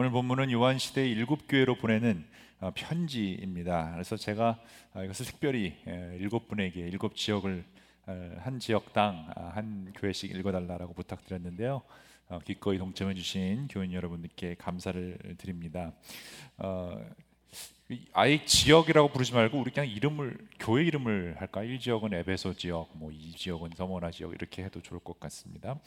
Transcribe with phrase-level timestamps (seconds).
[0.00, 2.24] 오늘 본문은 요한 시대의 일곱 교회로 보내는
[2.60, 3.90] 어, 편지입니다.
[3.94, 4.62] 그래서 제가
[4.94, 5.74] 어, 이것을 특별히
[6.20, 7.64] 일곱 분에게 일곱 지역을
[8.38, 11.82] 한 지역당 아, 한 교회씩 읽어달라고 부탁드렸는데요.
[12.44, 15.92] 기꺼이 동참해 주신 교인 여러분들께 감사를 드립니다.
[18.12, 21.64] 아예 지역이라고 부르지 말고 우리 그냥 이름을 교회 이름을 할까?
[21.64, 25.80] 1 지역은 에베소 지역, 뭐 2 지역은 서머나 지역 이렇게 해도 좋을 것 같습니다.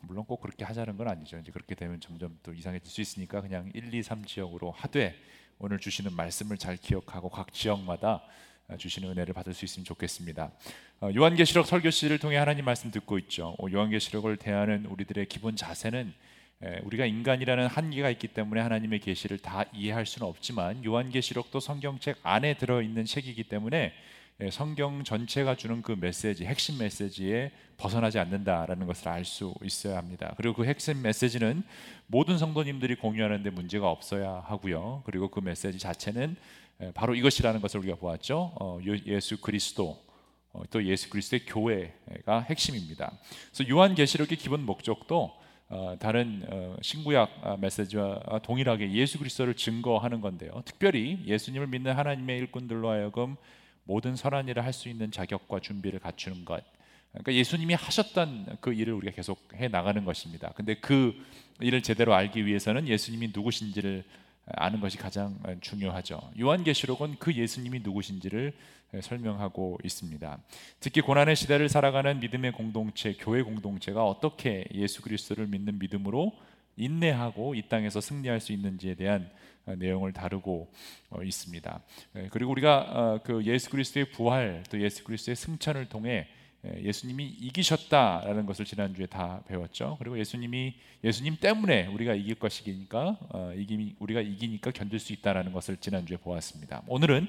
[0.00, 1.38] 어, 물론 꼭 그렇게 하자는 건 아니죠.
[1.38, 5.14] 이제 그렇게 되면 점점 또 이상해질 수 있으니까 그냥 1, 2, 3 지역으로 하되
[5.58, 8.22] 오늘 주시는 말씀을 잘 기억하고 각 지역마다
[8.78, 10.52] 주시는 은혜를 받을 수 있으면 좋겠습니다.
[11.00, 13.56] 어, 요한계시록 설교 시를 통해 하나님 말씀 듣고 있죠.
[13.58, 16.12] 어, 요한계시록을 대하는 우리들의 기본 자세는
[16.82, 22.82] 우리가 인간이라는 한계가 있기 때문에 하나님의 계시를 다 이해할 수는 없지만 요한계시록도 성경책 안에 들어
[22.82, 23.94] 있는 책이기 때문에
[24.50, 30.34] 성경 전체가 주는 그 메시지, 핵심 메시지에 벗어나지 않는다라는 것을 알 수 있어야 합니다.
[30.36, 31.62] 그리고 그 핵심 메시지는
[32.06, 35.02] 모든 성도님들이 공유하는데 문제가 없어야 하고요.
[35.04, 36.36] 그리고 그 메시지 자체는
[36.94, 38.52] 바로 이것이라는 것을 우리가 보았죠.
[38.58, 40.02] 어, 예수 그리스도
[40.52, 43.12] 어, 또 예수 그리스도의 교회가 핵심입니다.
[43.52, 45.32] 그래서 요한 계시록의 기본 목적도
[45.68, 50.62] 어, 다른 어, 신구약 아, 메시지와 동일하게 예수 그리스도를 증거하는 건데요.
[50.64, 53.36] 특별히 예수님을 믿는 하나님의 일꾼들로 하여금
[53.90, 56.62] 모든 선한 일을 할 수 있는 자격과 준비를 갖추는 것.
[57.10, 60.52] 그러니까 예수님이 하셨던 그 일을 우리가 계속 해 나가는 것입니다.
[60.54, 61.12] 근데 그
[61.58, 64.04] 일을 제대로 알기 위해서는 예수님이 누구신지를
[64.46, 66.20] 아는 것이 가장 중요하죠.
[66.38, 68.52] 요한계시록은 그 예수님이 누구신지를
[69.02, 70.38] 설명하고 있습니다.
[70.78, 76.32] 특히 고난의 시대를 살아가는 믿음의 공동체, 교회 공동체가 어떻게 예수 그리스도를 믿는 믿음으로
[76.76, 79.28] 인내하고 이 땅에서 승리할 수 있는지에 대한
[79.66, 80.72] 내용을 다루고
[81.10, 81.80] 어, 있습니다.
[82.30, 86.28] 그리고 우리가 어, 그 예수 그리스도의 부활 또 예수 그리스도의 승천을 통해
[86.82, 89.96] 예수님이 이기셨다라는 것을 지난주에 다 배웠죠.
[89.98, 95.78] 그리고 예수님이 예수님 때문에 우리가 이길 것이니까 어, 이기 우리가 이기니까 견딜 수 있다라는 것을
[95.78, 96.82] 지난주에 보았습니다.
[96.86, 97.28] 오늘은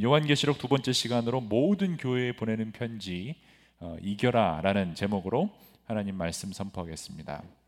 [0.00, 3.34] 요한계시록 두 번째 시간으로 모든 교회에 보내는 편지
[3.80, 5.50] 어, 이겨라라는 제목으로
[5.86, 7.59] 하나님 말씀 선포하겠습니다.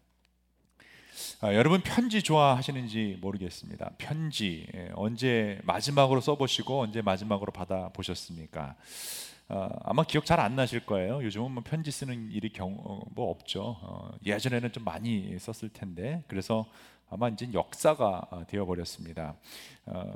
[1.40, 3.92] 아, 여러분 편지 좋아하시는지 모르겠습니다.
[3.98, 8.76] 편지 예, 언제 마지막으로 써보시고 언제 마지막으로 받아 보셨습니까?
[9.48, 11.22] 어, 아마 기억 잘 안 나실 거예요.
[11.24, 13.76] 요즘은 뭐 편지 쓰는 일이 경우 어, 뭐 없죠.
[13.80, 16.66] 어, 예전에는 좀 많이 썼을 텐데 그래서
[17.10, 19.34] 아마 이제 역사가 어, 되어 버렸습니다.
[19.86, 20.14] 어,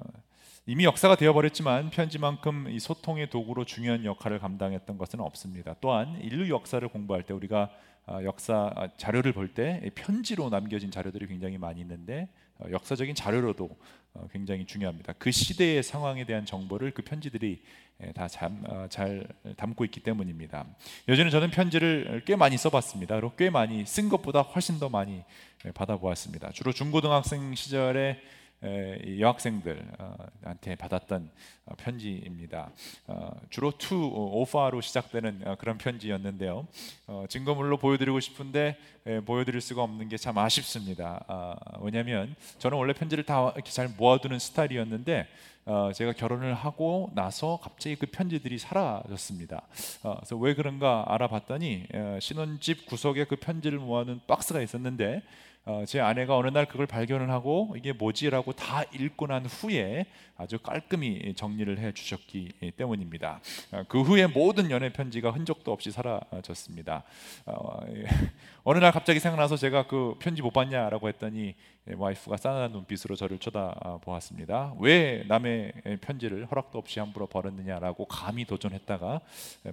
[0.69, 5.77] 이미 역사가 되어버렸지만 편지만큼 이 소통의 도구로 중요한 역할을 감당했던 것은 없습니다.
[5.81, 7.71] 또한 인류 역사를 공부할 때 우리가 아,
[8.23, 12.29] 역사 아, 자료를 볼 때 편지로 남겨진 자료들이 굉장히 많이 있는데
[12.59, 13.69] 어, 역사적인 자료로도
[14.15, 15.15] 어, 굉장히 중요합니다.
[15.19, 17.63] 그 시대의 상황에 대한 정보를 그 편지들이
[18.15, 20.67] 다잘 어, 담고 있기 때문입니다.
[21.09, 23.21] 예전에 저는 편지를 꽤 많이 써봤습니다.
[23.37, 25.23] 꽤 많이 쓴 것보다 훨씬 더 많이
[25.75, 26.53] 받아보았습니다.
[26.53, 28.21] 주로 중고등학생 시절에
[29.21, 31.31] 여학생들한테 받았던
[31.67, 32.71] 어, 편지입니다.
[33.07, 36.67] 어, 주로 to 오빠로 시작되는 어, 그런 편지였는데요.
[37.29, 38.77] 증거물로 보여드리고 싶은데
[39.25, 41.25] 보여드릴 수가 없는 게 참 아쉽습니다.
[41.29, 45.29] 아, 왜냐하면 저는 원래 편지를 다 이렇게 잘 모아두는 스타일이었는데
[45.95, 49.63] 제가 결혼을 하고 나서 갑자기 그 편지들이 사라졌습니다.
[50.03, 51.87] 그래서 왜 그런가 알아봤더니
[52.21, 55.23] 신혼집 구석에 그 편지를 모아놓은 박스가 있었는데
[55.69, 60.07] 어, 제 아내가 어느 날 그걸 발견을 하고 이게 뭐지라고 다 읽고 난 후에
[60.37, 63.41] 아주 깔끔히 정리를 해 주셨기 때문입니다.
[63.73, 67.03] 어, 그 후에 모든 연애 편지가 흔적도 없이 사라졌습니다.
[67.47, 68.05] 어, 예.
[68.63, 71.57] 어느 날 갑자기 생각나서 제가 그 편지 못 봤냐라고 했더니
[71.95, 74.75] 와이프가 싸늘한 눈빛으로 저를 쳐다보았습니다.
[74.81, 79.21] 왜 남의 편지를 허락도 없이 함부로 버렸느냐라고 감히 도전했다가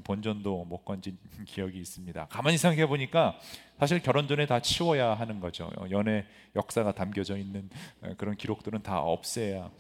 [0.04, 2.28] 본전도 못 건진 기억이 있습니다.
[2.28, 3.40] 가만히 생각해 보니까
[3.80, 5.70] 사실 결혼 전에 다 치워야 하는 거죠.
[5.90, 6.26] 연애
[6.56, 7.70] 역사가 담겨져 있는
[8.18, 9.72] 그런 기록들은 다 없애야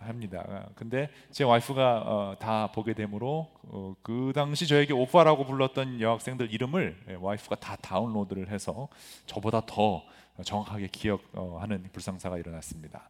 [0.00, 0.70] 합니다.
[0.74, 7.18] 근데 제 와이프가 어, 다 보게 되므로 어, 그 당시 저에게 오빠라고 불렀던 여학생들 이름을
[7.20, 8.88] 와이프가 다 다운로드를 해서
[9.26, 10.02] 저보다 더
[10.42, 13.08] 정확하게 기억하는 불상사가 일어났습니다.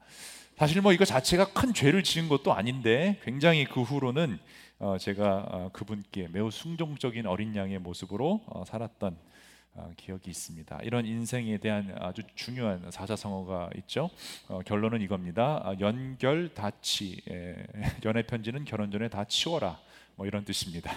[0.56, 4.38] 사실 뭐 이거 자체가 큰 죄를 지은 것도 아닌데 굉장히 그 후로는
[4.78, 9.16] 어, 제가 그분께 매우 순종적인 어린 양의 모습으로 살았던
[9.74, 10.80] 어, 기억이 있습니다.
[10.82, 14.10] 이런 인생에 대한 아주 중요한 사자성어가 있죠.
[14.48, 15.62] 어, 결론은 이겁니다.
[15.64, 17.56] 아, 연결 다치 예,
[18.04, 19.78] 연애 편지는 결혼 전에 다 치워라.
[20.16, 20.92] 뭐 이런 뜻입니다.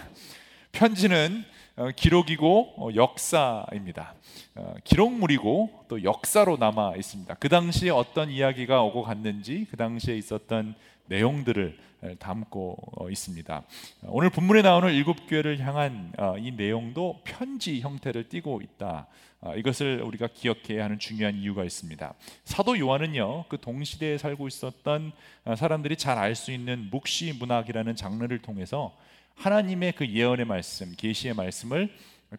[0.76, 1.46] 편지는
[1.78, 4.14] 어, 기록이고 어, 역사입니다.
[4.56, 7.34] 어, 기록물이고 또 역사로 남아 있습니다.
[7.36, 10.76] 그 당시에 어떤 이야기가 오고 갔는지 그 당시에 있었던
[11.08, 11.78] 내용들을
[12.20, 13.64] 담고 있습니다.
[14.04, 19.08] 오늘 본문에 나오는 일곱 교회를 향한 이 내용도 편지 형태를 띠고 있다.
[19.42, 22.14] 아, 이것을 우리가 기억해야 하는 중요한 이유가 있습니다.
[22.44, 25.12] 사도 요한은요, 그 동시대에 살고 있었던
[25.46, 28.96] 아, 사람들이 잘 알 수 있는 묵시 문학이라는 장르를 통해서
[29.36, 31.90] 하나님의 그 예언의 말씀, 계시의 말씀을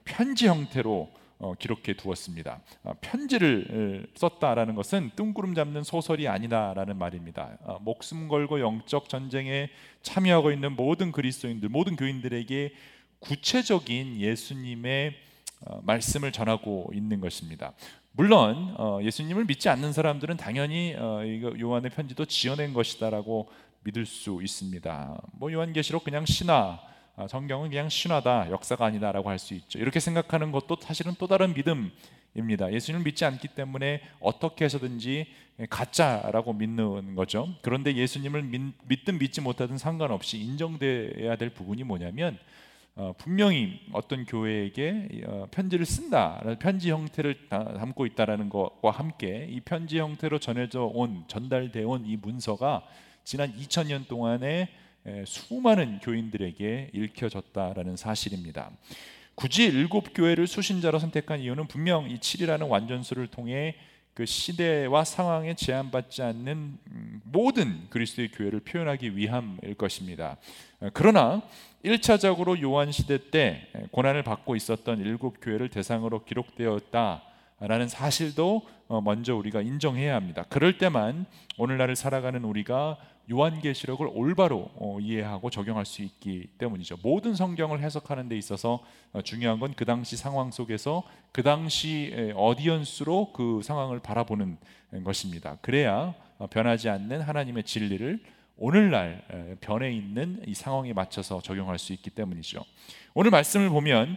[0.04, 2.60] 편지 형태로 어, 기록해 두었습니다.
[2.82, 7.58] 어, 편지를 썼다라는 것은 뜬구름 잡는 소설이 아니다라는 말입니다.
[7.62, 9.68] 어, 목숨 걸고 영적 전쟁에
[10.02, 12.72] 참여하고 있는 모든 그리스도인들, 모든 교인들에게
[13.20, 15.14] 구체적인 예수님의
[15.66, 17.72] 어, 말씀을 전하고 있는 것입니다.
[18.12, 21.20] 물론 어, 예수님을 믿지 않는 사람들은 당연히 어,
[21.60, 23.50] 요한의 편지도 지어낸 것이다라고
[23.86, 25.20] 믿을 수 있습니다.
[25.32, 26.80] 뭐 요한계시록 그냥 신화
[27.18, 29.78] 아, 성경은 그냥 신화다, 역사가 아니다라고 할 수 있죠.
[29.78, 32.70] 이렇게 생각하는 것도 사실은 또 다른 믿음입니다.
[32.72, 35.26] 예수님을 믿지 않기 때문에 어떻게 해서든지
[35.70, 37.48] 가짜라고 믿는 거죠.
[37.62, 42.38] 그런데 예수님을 믿, 든 믿지 못하든 상관없이 인정돼야 될 부분이 뭐냐면
[42.96, 49.98] 어, 분명히 어떤 교회에게 어, 편지를 쓴다, 편지 형태를 담고 있다라는 것과 함께 이 편지
[49.98, 52.82] 형태로 전해져 온 전달돼 온 이 문서가
[53.26, 54.68] 지난 2000년 동안에
[55.26, 58.70] 수많은 교인들에게 읽혀졌다라는 사실입니다.
[59.34, 63.74] 굳이 일곱 교회를 수신자로 선택한 이유는 분명 이 7이라는 완전수를 통해
[64.14, 70.36] 그 시대와 상황에 제한받지 않는 음, 모든 그리스도의 교회를 표현하기 위함일 것입니다.
[70.92, 71.42] 그러나
[71.84, 77.24] 1차적으로 요한 시대 때 고난을 받고 있었던 일곱 교회를 대상으로 기록되었다
[77.58, 80.44] 라는 사실도 어, 먼저 우리가 인정해야 합니다.
[80.48, 81.26] 그럴 때만
[81.56, 82.98] 오늘날을 살아가는 우리가
[83.30, 86.98] 요한계시록을 올바로 어, 이해하고 적용할 수 있기 때문이죠.
[87.02, 88.80] 모든 성경을 해석하는 데 있어서
[89.12, 94.58] 어, 중요한 건 그 당시 상황 속에서 그 당시 어디언스로 그 상황을 바라보는
[95.02, 95.56] 것입니다.
[95.62, 98.22] 그래야 어, 변하지 않는 하나님의 진리를
[98.58, 102.64] 오늘날 변해 있는 이 상황에 맞춰서 적용할 수 있기 때문이죠.
[103.12, 104.16] 오늘 말씀을 보면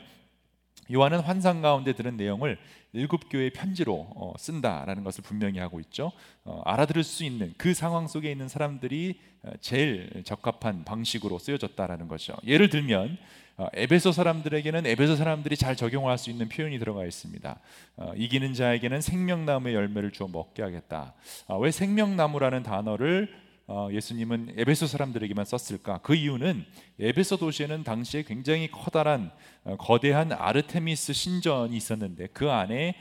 [0.94, 2.57] 요한은 환상 가운데 들은 내용을
[2.94, 6.12] 일곱 교회 편지로 어, 쓴다라는 것을 분명히 하고 있죠.
[6.44, 12.36] 어, 알아들을 수 있는 그 상황 속에 있는 사람들이 어, 제일 적합한 방식으로 쓰여졌다라는 거죠.
[12.45, 13.18] 예를 들면
[13.57, 17.59] 어, 에베소 사람들에게는 에베소 사람들이 잘 적용할 수 있는 표현이 들어가 있습니다.
[17.97, 21.13] 어, 이기는 자에게는 생명나무의 열매를 주어 먹게 하겠다.
[21.47, 23.49] 어, 왜 생명나무라는 단어를 어,
[23.92, 26.00] 예수님은 에베소 사람들에게만 썼을까?
[26.00, 26.66] 그 이유는
[27.00, 29.31] 에베소 도시에는 당시에 굉장히 커다란
[29.63, 32.95] 어, 거대한 아르테미스 신전이 있었는데 그 안에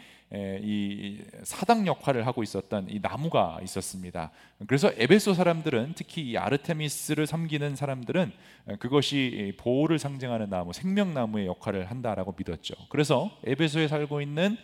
[0.61, 4.31] 이 사당 역할을 하고 있었던 이 나무가 있었습니다.
[4.67, 8.32] 그래서 에베소 사람들은 특히 이 아르테미스를 섬기는 사람들은
[8.79, 12.75] 그것이 보호를 상징하는 나무, 생명나무의 역할을 한다라고 믿었죠.
[12.91, 14.59] 그래서 에베소에 살고 있는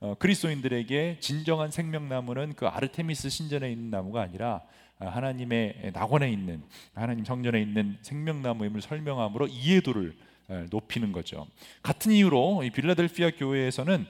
[0.00, 6.62] 어, 그리스도인들에게 진정한 생명나무는 그 아르테미스 신전에 있는 나무가 아니라 아, 하나님의 낙원에 있는
[6.94, 10.16] 하나님 성전에 있는 생명나무임을 설명함으로 이해도를
[10.70, 11.46] 높이는 거죠.
[11.82, 14.06] 같은 이유로 이 빌라델피아 교회에서는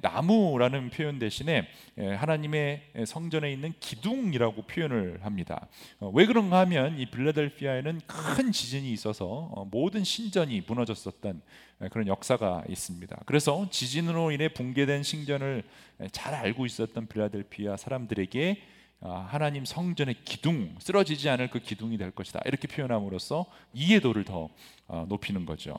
[0.00, 5.66] 나무라는 표현 대신에 하나님의 성전에 있는 기둥이라고 표현을 합니다.
[5.98, 11.42] 어, 왜 그런가 하면 이 빌라델피아에는 큰 지진이 있어서 어, 모든 신전이 무너졌었던
[11.90, 13.22] 그런 역사가 있습니다.
[13.26, 15.64] 그래서 지진으로 인해 붕괴된 신전을
[16.12, 22.40] 잘 알고 있었던 빌라델피아 사람들에게 아, 하나님 성전의 기둥 쓰러지지 않을 그 기둥이 될 것이다
[22.46, 23.44] 이렇게 표현함으로써
[23.74, 24.48] 이해도를 더
[24.86, 25.72] 어, 높이는 거죠.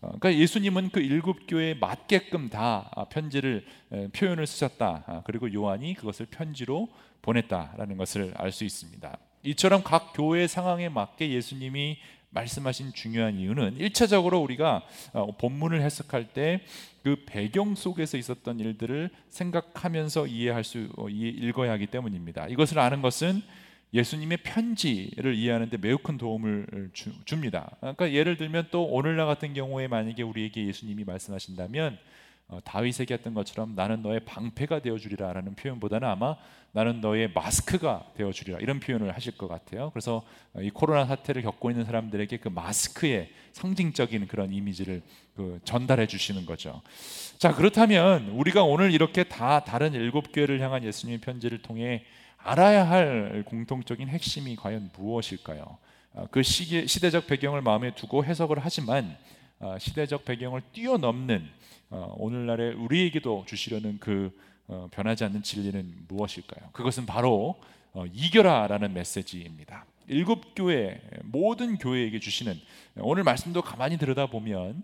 [0.00, 3.64] 어, 그러니까 예수님은 그 일곱 교회에 맞게끔 다 아, 편지를
[4.14, 5.04] 표현을 쓰셨다.
[5.06, 6.88] 아, 그리고 요한이 그것을 편지로
[7.22, 9.18] 보냈다라는 것을 알 수 있습니다.
[9.42, 11.98] 이처럼 각 교회 상황에 맞게 예수님이
[12.30, 14.82] 말씀하신 중요한 이유는 일차적으로 우리가
[15.12, 16.60] 어, 본문을 해석할 때
[17.02, 22.48] 그 배경 속에서 있었던 일들을 생각하면서 이해할 수 어, 읽어야 하기 때문입니다.
[22.48, 23.42] 이것을 아는 것은
[23.92, 27.76] 예수님의 편지를 이해하는데 매우 큰 도움을 주, 줍니다.
[27.80, 31.98] 그러니까 예를 들면 또 오늘날 같은 경우에 만약에 우리에게 예수님이 말씀하신다면
[32.50, 36.36] 어, 다윗에게 했던 것처럼 나는 너의 방패가 되어 주리라라는 표현보다는 아마
[36.72, 39.90] 나는 너의 마스크가 되어 주리라 이런 표현을 하실 것 같아요.
[39.90, 45.00] 그래서 어, 이 코로나 사태를 겪고 있는 사람들에게 그 마스크의 상징적인 그런 이미지를
[45.36, 46.82] 그 전달해 주시는 거죠.
[47.38, 52.04] 자 그렇다면 우리가 오늘 이렇게 다 다른 일곱 교회를 향한 예수님의 편지를 통해
[52.36, 55.78] 알아야 할 공통적인 핵심이 과연 무엇일까요?
[56.14, 59.16] 어, 그 시기, 시대적 배경을 마음에 두고 해석을 하지만
[59.78, 61.46] 시대적 배경을 뛰어넘는
[61.90, 64.30] 어, 오늘날에 우리에게도 주시려는 그
[64.68, 66.70] 어, 변하지 않는 진리는 무엇일까요?
[66.72, 67.60] 그것은 바로
[67.92, 69.86] 어, 이겨라라는 메시지입니다.
[70.06, 72.54] 일곱 교회 모든 교회에게 주시는
[72.96, 74.82] 오늘 말씀도 가만히 들여다 보면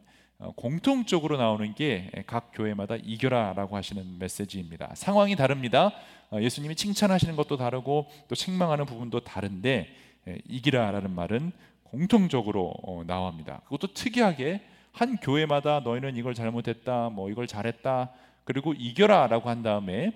[0.55, 4.93] 공통적으로 나오는 게 각 교회마다 이겨라라고 하시는 메시지입니다.
[4.95, 5.93] 상황이 다릅니다.
[6.33, 9.89] 예수님이 칭찬하시는 것도 다르고 또 책망하는 부분도 다른데
[10.49, 11.53] 이기라라는 말은
[11.85, 12.75] 공통적으로
[13.07, 13.63] 나옵니다.
[13.65, 14.63] 그것도 특이하게
[14.97, 18.13] 한 교회마다 너희는 이걸 잘못했다, 뭐 이걸 잘했다
[18.45, 20.13] 그리고 이겨라라고 한 다음에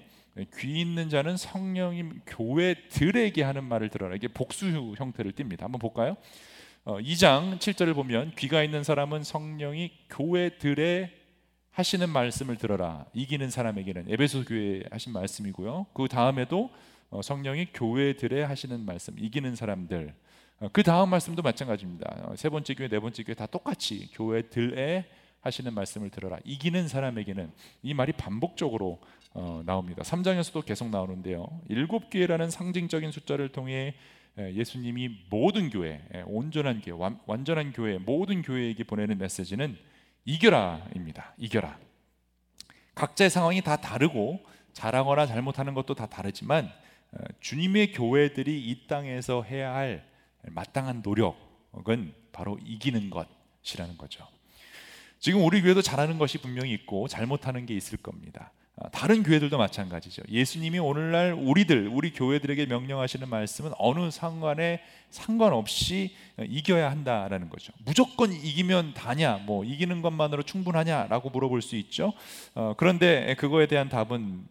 [0.57, 4.17] 귀 있는 자는 성령님 교회들에게 하는 말을 들어라.
[4.17, 5.61] 이게 복수 형태를 띱니다.
[5.61, 6.17] 한번 볼까요?
[6.85, 11.11] 어, 2장 7절을 보면 귀가 있는 사람은 성령이 교회들의
[11.73, 13.05] 하시는 말씀을 들어라.
[13.13, 15.89] 이기는 사람에게는 에베소 교회 하신 말씀이고요.
[15.93, 16.71] 그 다음에도
[17.11, 20.15] 어, 성령이 교회들의 하시는 말씀, 이기는 사람들.
[20.61, 22.17] 어, 그 다음 말씀도 마찬가지입니다.
[22.25, 25.07] 어, 세 번째 교회, 네 번째 교회 다 똑같이 교회들의
[25.41, 26.39] 하시는 말씀을 들어라.
[26.45, 27.51] 이기는 사람에게는
[27.83, 29.01] 이 말이 반복적으로
[29.33, 30.03] 어, 나옵니다.
[30.03, 31.47] 3장에서도 계속 나오는데요.
[31.71, 33.95] 일곱 교회라는 상징적인 숫자를 통해
[34.39, 39.77] 예수님이 모든 교회, 온전한 교회, 완전한 교회, 모든 교회에게 보내는 메시지는
[40.25, 41.35] 이겨라입니다.
[41.37, 41.79] 이겨라.
[42.95, 44.41] 각자의 상황이 다 다르고
[44.73, 46.71] 잘하거나 잘못하는 것도 다 다르지만
[47.41, 50.10] 주님의 교회들이 이 땅에서 해야 할
[50.43, 54.27] 마땅한 노력은 바로 이기는 것이라는 거죠.
[55.19, 58.53] 지금 우리 교회도 잘하는 것이 분명히 있고 잘못하는 게 있을 겁니다.
[58.83, 60.23] 아, 다른 교회들도 마찬가지죠.
[60.31, 64.81] 예수님이 오늘날 우리들, 우리 교회들에게 명령하시는 말씀은 어느 상관에
[65.11, 67.75] 상관없이 이겨야 한다라는 거죠.
[67.85, 72.15] 무조건 이기면 다냐, 뭐 이기는 것만으로 충분하냐라고 물어볼 수 있죠.
[72.55, 74.47] 어, 그런데 그거에 대한 답은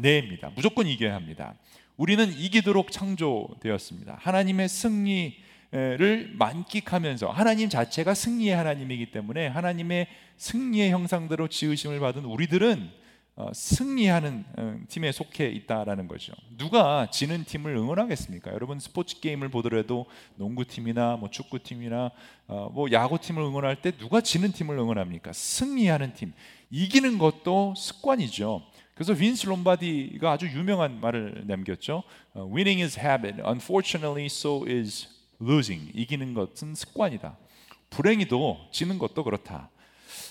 [0.00, 0.52] 네입니다.
[0.54, 1.54] 무조건 이겨야 합니다.
[1.96, 4.18] 우리는 이기도록 창조되었습니다.
[4.20, 10.06] 하나님의 승리를 만끽하면서 하나님 자체가 승리의 하나님이기 때문에 하나님의
[10.36, 13.02] 승리의 형상대로 지으심을 받은 우리들은
[13.34, 16.34] 어, 승리하는 어, 팀에 속해 있다라는 거죠.
[16.58, 18.52] 누가 지는 팀을 응원하겠습니까?
[18.52, 20.04] 여러분 스포츠 게임을 보더라도
[20.36, 22.10] 농구 팀이나 뭐 축구 팀이나
[22.46, 25.32] 어, 뭐 야구 팀을 응원할 때 누가 지는 팀을 응원합니까?
[25.32, 26.34] 승리하는 팀,
[26.70, 28.62] 이기는 것도 습관이죠.
[29.04, 32.04] 그래서 빈스 롬바디가 아주 유명한 말을 남겼죠.
[32.36, 33.42] Winning is habit.
[33.44, 35.08] Unfortunately, so is
[35.42, 35.90] losing.
[35.92, 37.36] 이기는 것은 습관이다.
[37.90, 39.70] 불행히도 지는 것도 그렇다.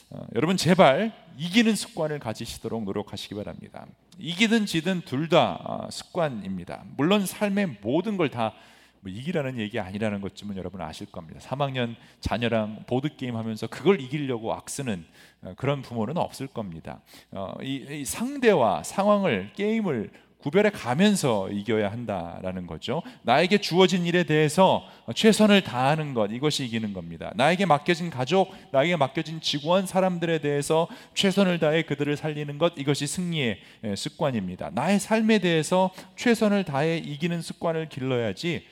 [0.10, 3.86] 어, 여러분 제발 이기는 습관을 가지시도록 노력하시기 바랍니다.
[4.18, 6.86] 이기든 지든 둘다 어, 습관입니다.
[6.96, 8.54] 물론 삶의 모든 걸 다
[9.02, 11.40] 뭐 이기라는 얘기 아니라는 것쯤은 여러분 아실 겁니다.
[11.42, 15.06] 3학년 자녀랑 보드 게임 하면서 그걸 이기려고 악쓰는
[15.42, 17.02] 어, 그런 부모는 없을 겁니다.
[17.32, 23.04] 어, 이, 이 상대와 상황을 게임을 구별해 가면서 이겨야 한다라는 거죠.
[23.22, 27.32] 나에게 주어진 일에 대해서 최선을 다하는 것 이것이 이기는 겁니다.
[27.36, 33.60] 나에게 맡겨진 가족, 나에게 맡겨진 직원 사람들에 대해서 최선을 다해 그들을 살리는 것 이것이 승리의
[33.96, 34.72] 습관입니다.
[34.74, 38.66] 나의 삶에 대해서 최선을 다해 이기는 습관을 길러야지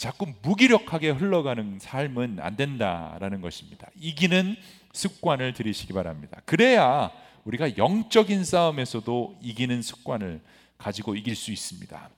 [0.00, 3.86] 자꾸 무기력하게 흘러가는 삶은 안 된다라는 것입니다.
[4.00, 4.56] 이기는
[4.94, 6.40] 습관을 들이시기 바랍니다.
[6.46, 7.10] 그래야
[7.44, 10.40] 우리가 영적인 싸움에서도 이기는 습관을
[10.78, 12.08] 가지고 이길 수 있습니다.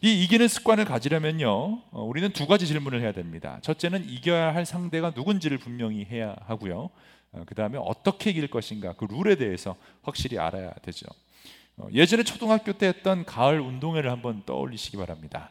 [0.00, 3.58] 이 이기는 습관을 가지려면요, 어, 우리는 두 가지 질문을 해야 됩니다.
[3.60, 6.88] 첫째는 이겨야 할 상대가 누군지를 분명히 해야 하고요.
[7.32, 11.06] 어, 그 다음에 어떻게 이길 것인가 그 룰에 대해서 확실히 알아야 되죠.
[11.76, 15.50] 어, 예전에 초등학교 때 했던 가을 운동회를 한번 떠올리시기 바랍니다.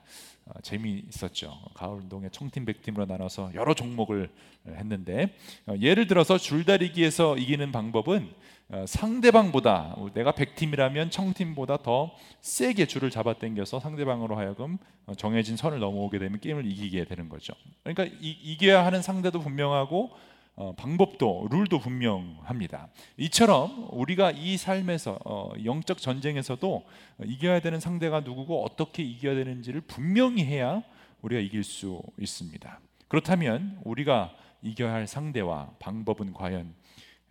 [0.62, 1.60] 재미있었죠.
[1.74, 4.30] 가을 운동회 청팀 백팀으로 나눠서 여러 종목을
[4.68, 5.36] 했는데
[5.80, 8.30] 예를 들어서 줄다리기에서 이기는 방법은
[8.68, 16.18] 어, 상대방보다 내가 100팀이라면 청팀보다 더 세게 줄을 잡아당겨서 상대방으로 하여금 어, 정해진 선을 넘어오게
[16.18, 17.54] 되면 게임을 이기게 되는 거죠.
[17.84, 20.12] 그러니까 이, 겨야 하는 상대도 분명하고
[20.58, 22.88] 어, 방법도 룰도 분명합니다.
[23.18, 26.86] 이처럼 우리가 이 삶에서 어, 영적 전쟁에서도
[27.26, 30.82] 이겨야 되는 상대가 누구고 어떻게 이겨야 되는지를 분명히 해야
[31.22, 32.80] 우리가 이길 수 있습니다.
[33.10, 36.74] 그렇다면 우리가 이겨야 할 상대와 방법은 과연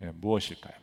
[0.03, 0.73] 예, 무엇일까요?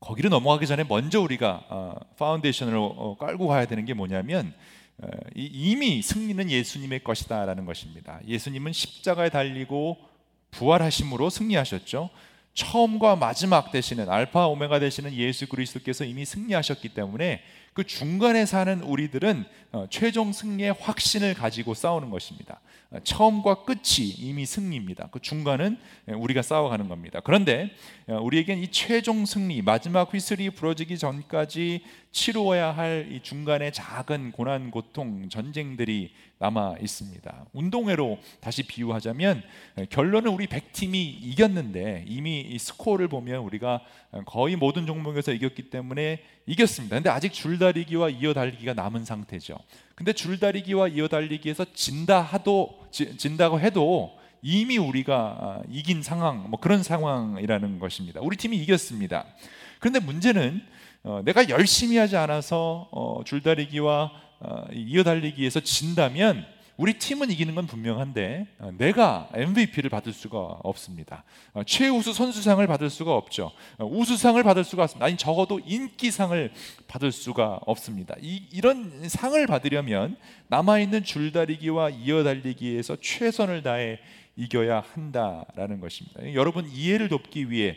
[0.00, 4.52] 거기를 넘어가기 전에 먼저 우리가 어, foundation을 어, 깔고 가야 되는 게 뭐냐면
[4.98, 8.20] 어, 이미 승리는 예수님의 것이다라는 것입니다.
[8.26, 10.12] 예수님은 십자가에 달리고
[10.54, 12.10] 부활하심으로 승리하셨죠.
[12.54, 17.42] 처음과 마지막 되시는 알파 오메가 되시는 예수 그리스도께서 이미 승리하셨기 때문에
[17.72, 22.60] 그 중간에 사는 우리들은 어, 최종 승리의 확신을 가지고 싸우는 것입니다.
[22.92, 25.08] 어, 처음과 끝이 이미 승리입니다.
[25.10, 25.76] 그 중간은
[26.08, 27.18] 예, 우리가 싸워가는 겁니다.
[27.24, 27.70] 그런데
[28.06, 31.82] 어, 우리에겐 이 최종 승리, 마지막 휘슬이 부러지기 전까지
[32.12, 36.12] 치루어야 할 이 중간의 작은 고난, 고통, 전쟁들이
[36.44, 37.46] 남아 있습니다.
[37.54, 39.42] 운동회로 다시 비유하자면
[39.78, 43.80] 예, 결론은 우리 100팀이 이겼는데 이미 이 스코어를 보면 우리가
[44.26, 46.96] 거의 모든 종목에서 이겼기 때문에 이겼습니다.
[46.96, 49.56] 근데 아직 줄다리기와 이어달리기가 남은 상태죠.
[49.94, 57.78] 근데 줄다리기와 이어달리기에서 진다 하도 진다고 해도 이미 우리가 아, 이긴 상황, 뭐 그런 상황이라는
[57.78, 58.20] 것입니다.
[58.22, 59.24] 우리 팀이 이겼습니다.
[59.78, 60.60] 그런데 문제는
[61.04, 64.33] 어, 내가 열심히 하지 않아서 어, 줄다리기와 어,
[64.72, 66.46] 이어달리기에서 진다면
[66.76, 71.22] 우리 팀은 이기는 건 분명한데 어, 내가 MVP를 받을 수가 없습니다.
[71.52, 73.52] 어, 최우수 선수상을 받을 수가 없죠.
[73.78, 75.06] 어, 우수상을 받을 수가 없습니다.
[75.06, 76.52] 아니 적어도 인기상을
[76.88, 78.16] 받을 수가 없습니다.
[78.20, 80.16] 이, 이런 상을 받으려면
[80.48, 84.00] 남아 있는 줄다리기와 이어달리기에서 최선을 다해
[84.36, 86.34] 이겨야 한다라는 것입니다.
[86.34, 87.76] 여러분 이해를 돕기 위해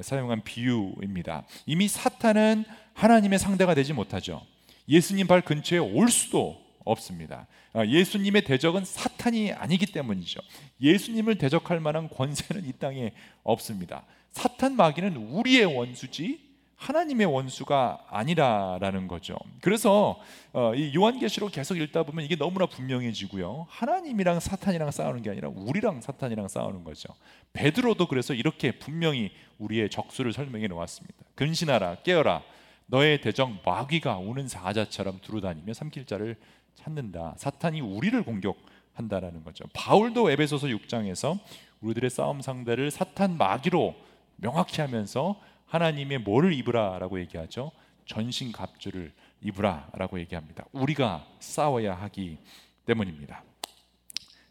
[0.00, 1.44] 사용한 비유입니다.
[1.66, 4.40] 이미 사탄은 하나님의 상대가 되지 못하죠.
[4.88, 7.46] 예수님 발 근처에 올 수도 없습니다.
[7.72, 10.40] 아, 예수님의 대적은 사탄이 아니기 때문이죠.
[10.80, 14.04] 예수님을 대적할 만한 권세는 이 땅에 없습니다.
[14.30, 19.36] 사탄 마귀는 우리의 원수지 하나님의 원수가 아니라라는 거죠.
[19.60, 20.20] 그래서
[20.52, 23.66] 어, 이 요한계시록 계속 읽다 보면 이게 너무나 분명해지고요.
[23.68, 27.08] 하나님이랑 사탄이랑 싸우는 게 아니라 우리랑 사탄이랑 싸우는 거죠.
[27.52, 31.16] 베드로도 그래서 이렇게 분명히 우리의 적수를 설명해 놓았습니다.
[31.34, 32.42] 근신하라, 깨어라.
[32.88, 36.36] 너의 대적 마귀가 우는 사자처럼 두루다니며 삼킬 자를
[36.74, 37.34] 찾는다.
[37.36, 39.64] 사탄이 우리를 공격한다라는 거죠.
[39.74, 41.38] 바울도 에베소서 6장에서
[41.80, 43.94] 우리들의 싸움 상대를 사탄 마귀로
[44.36, 47.72] 명확히 하면서 하나님의 뭐를 입으라라고 얘기하죠?
[48.06, 50.64] 전신 갑주를 입으라라고 얘기합니다.
[50.72, 52.38] 우리가 싸워야 하기
[52.86, 53.44] 때문입니다.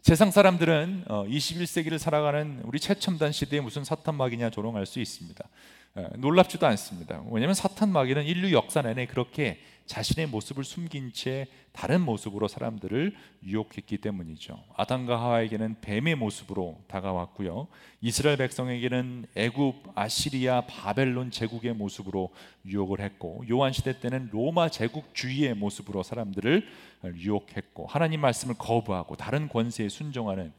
[0.00, 5.44] 세상 사람들은 21세기를 어, 살아가는 우리 최첨단 시대에 무슨 사탄 마귀냐 조롱할 수 있습니다.
[6.16, 7.22] 놀랍지도 않습니다.
[7.30, 13.98] 왜냐하면 사탄 마귀는 인류 역사 내내 그렇게 자신의 모습을 숨긴 채 다른 모습으로 사람들을 유혹했기
[13.98, 14.62] 때문이죠.
[14.76, 17.68] 아담과 하와에게는 뱀의 모습으로 다가왔고요.
[18.02, 22.34] 이스라엘 백성에게는 애굽, 아시리아, 바벨론 제국의 모습으로
[22.66, 26.68] 유혹을 했고 요한 시대 때는 로마 제국주의의 모습으로 사람들을
[27.16, 30.52] 유혹했고 하나님 말씀을 거부하고 다른 권세에 순종하는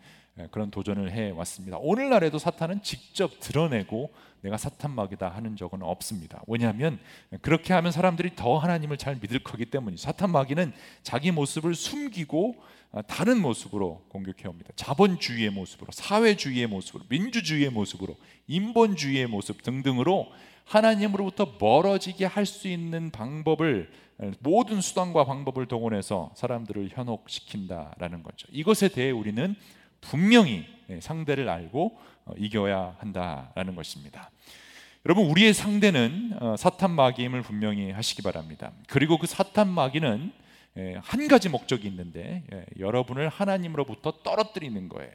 [0.52, 1.78] 그런 도전을 해 왔습니다.
[1.80, 6.42] 오늘날에도 사탄은 직접 드러내고 내가 사탄 마귀다 하는 적은 없습니다.
[6.48, 7.00] 왜냐하면
[7.42, 10.02] 그렇게 하면 사람들이 더 하나님을 잘 믿을 거기 때문이죠.
[10.02, 10.72] 사탄 마귀는
[11.04, 12.56] 자기 모습을 숨기고
[12.92, 14.72] 아, 다른 모습으로 공격해 옵니다.
[14.76, 18.16] 자본주의의 모습으로, 사회주의의 모습으로, 민주주의의 모습으로,
[18.48, 20.28] 인본주의의 모습 등등으로
[20.66, 23.92] 하나님으로부터 멀어지게 할 수 있는 방법을
[24.40, 28.48] 모든 수단과 방법을 동원해서 사람들을 현혹시킨다라는 거죠.
[28.52, 29.56] 이것에 대해 우리는
[30.02, 30.66] 분명히
[31.02, 34.30] 상대를 알고 어, 이겨야 한다라는 것입니다.
[35.06, 38.72] 여러분 우리의 상대는 어, 사탄 마귀임을 분명히 하시기 바랍니다.
[38.88, 40.32] 그리고 그 사탄 마귀는
[41.02, 42.44] 한 가지 목적이 있는데
[42.80, 45.12] 여러분을 하나님으로부터 떨어뜨리는 거예요.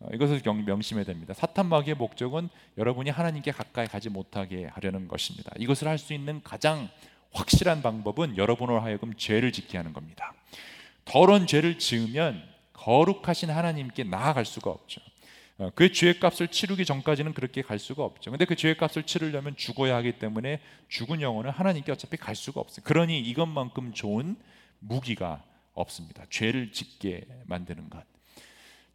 [0.00, 1.34] 어, 이것을 명심해야 됩니다.
[1.34, 5.52] 사탄 마귀의 목적은 여러분이 하나님께 가까이 가지 못하게 하려는 것입니다.
[5.58, 6.88] 이것을 할 수 있는 가장
[7.32, 10.32] 확실한 방법은 여러분으로 하여금 죄를 짓게 하는 겁니다.
[11.04, 12.42] 더러운 죄를 지으면
[12.74, 15.00] 거룩하신 하나님께 나아갈 수가 없죠.
[15.56, 18.30] 어, 그 죄의 값을 치르기 전까지는 그렇게 갈 수가 없죠.
[18.30, 22.84] 근데 그 죄의 값을 치르려면 죽어야 하기 때문에 죽은 영혼은 하나님께 어차피 갈 수가 없어요.
[22.84, 24.36] 그러니 이것만큼 좋은
[24.80, 26.24] 무기가 없습니다.
[26.28, 28.04] 죄를 짓게 만드는 것.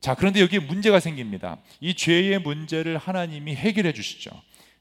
[0.01, 1.57] 자, 그런데 여기에 문제가 생깁니다.
[1.79, 4.31] 이 죄의 문제를 하나님이 해결해 주시죠.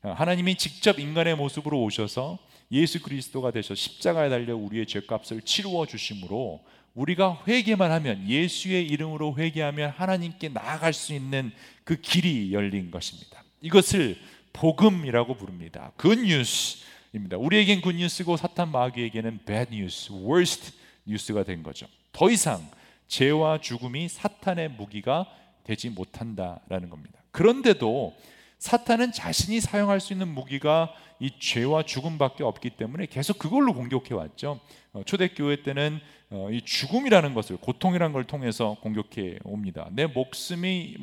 [0.03, 2.39] 어, 하나님이 직접 인간의 모습으로 오셔서
[2.71, 9.91] 예수 그리스도가 되셔 십자가에 달려 우리의 죄값을 치루어 주심으로 우리가 회개만 하면 예수의 이름으로 회개하면
[9.91, 11.53] 하나님께 나아갈 수 있는
[11.85, 13.43] 그 길이 열린 것입니다.
[13.61, 14.17] 이것을
[14.53, 15.93] 복음이라고 부릅니다.
[15.97, 17.37] 굿뉴스입니다.
[17.39, 20.73] 우리에겐 굿뉴스고 사탄 마귀에게는 bad news, worst
[21.05, 21.87] 뉴스가 된 거죠.
[22.13, 22.69] 더 이상
[23.07, 25.27] 죄와 죽음이 사탄의 무기가
[25.65, 27.19] 되지 못한다라는 겁니다.
[27.31, 28.17] 그런데도
[28.59, 34.61] 사탄은 자신이 사용할 수 있는 무기가 이 죄와 죽음밖에 없기 때문에 계속 그걸로 공격해 왔죠.
[34.93, 39.89] 어, 초대교회 때는 어, 이 죽음이라는 것을 고통이라는 걸 통해서 공격해 옵니다.
[39.93, 40.97] 내 목숨이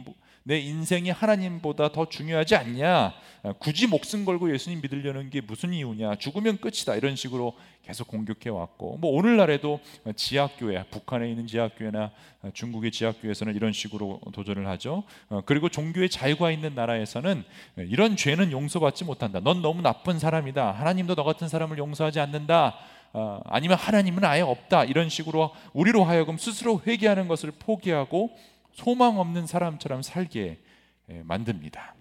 [0.48, 3.14] 내 인생이 하나님보다 더 중요하지 않냐?
[3.42, 6.18] 어, 굳이 목숨 걸고 예수님 믿으려는 게 무슨 이유냐?
[6.18, 6.96] 죽으면 끝이다.
[6.96, 9.80] 이런 식으로 계속 공격해 왔고, 뭐 오늘날에도
[10.16, 12.12] 지하교회, 북한에 있는 지하교회나
[12.54, 15.04] 중국의 지하교회에서는 이런 식으로 도전을 하죠.
[15.46, 17.44] 그리고 종교의 자유가 있는 나라에서는
[17.78, 19.40] 이런 죄는 용서받지 못한다.
[19.40, 20.72] 넌 너무 나쁜 사람이다.
[20.72, 22.76] 하나님도 너 같은 사람을 용서하지 않는다.
[23.14, 28.36] 어, 아니면 하나님은 아예 없다 이런 식으로 우리로 하여금 스스로 회개하는 것을 포기하고
[28.76, 30.62] 소망 없는 사람처럼 살게
[31.10, 31.96] 예, 만듭니다.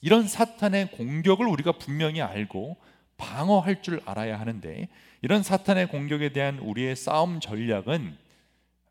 [0.00, 2.76] 이런 사탄의 공격을 우리가 분명히 알고
[3.16, 4.88] 방어할 줄 알아야 하는데
[5.22, 8.16] 이런 사탄의 공격에 대한 우리의 싸움 전략은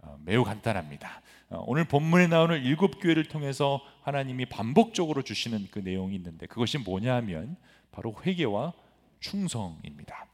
[0.02, 1.22] 어, 매우 간단합니다.
[1.50, 7.56] 어, 오늘 본문에 나오는 일곱 교회를 통해서 하나님이 반복적으로 주시는 그 내용이 있는데 그것이 뭐냐면
[7.92, 8.74] 바로 회개와
[9.20, 10.26] 충성입니다.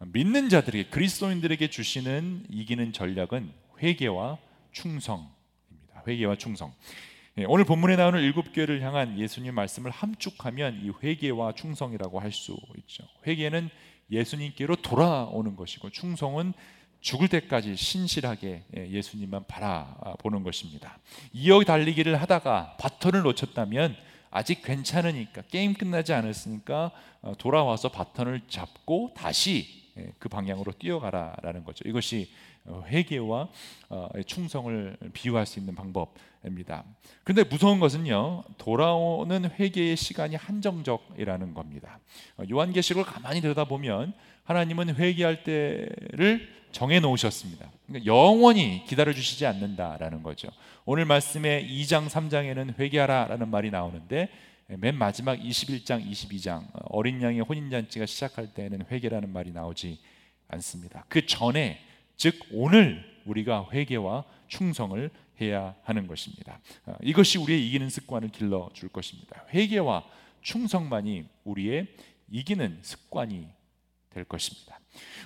[0.00, 4.38] 믿는 자들에게 그리스도인들에게 주시는 이기는 전략은 회개와
[4.72, 5.41] 충성입니다.
[6.06, 6.72] 회개와 충성.
[7.38, 12.56] 예, 오늘 본문에 나오는 일곱 교회를 향한 예수님 말씀을 함축하면 이 회개와 충성이라고 할 수
[12.78, 13.04] 있죠.
[13.26, 13.70] 회개는
[14.10, 16.52] 예수님께로 돌아오는 것이고 충성은
[17.00, 20.98] 죽을 때까지 신실하게 예, 예수님만 바라보는 것입니다.
[21.32, 23.96] 이어 달리기를 하다가 바톤을 놓쳤다면
[24.30, 26.90] 아직 괜찮으니까 게임 끝나지 않았으니까
[27.22, 31.88] 어, 돌아와서 바톤을 잡고 다시 예, 그 방향으로 뛰어가라라는 거죠.
[31.88, 33.48] 이것이 어, 회개와
[33.88, 36.84] 어, 충성을 비유할 수 있는 방법입니다.
[37.24, 38.44] 근데 무서운 것은요.
[38.58, 41.98] 돌아오는 회개의 시간이 한정적이라는 겁니다.
[42.50, 44.12] 요한계시록을 가만히 들여다보면
[44.44, 47.70] 하나님은 회개할 때를 정해 놓으셨습니다.
[47.86, 50.48] 그러니까 영원히 기다려 주시지 않는다라는 거죠.
[50.84, 54.28] 오늘 말씀에 2장 3장에는 회개하라라는 말이 나오는데
[54.66, 60.00] 맨 마지막 21장 22장 어린 양의 혼인 잔치가 시작할 때에는 회개라는 말이 나오지
[60.48, 61.04] 않습니다.
[61.08, 61.78] 그 전에
[62.16, 66.60] 즉 오늘 우리가 회개와 충성을 해야 하는 것입니다.
[66.86, 69.44] 어, 이것이 우리의 이기는 습관을 길러 줄 것입니다.
[69.52, 70.04] 회개와
[70.42, 71.86] 충성만이 우리의
[72.30, 73.48] 이기는 습관이
[74.10, 74.78] 될 것입니다.